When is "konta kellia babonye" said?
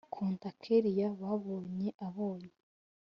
0.13-1.89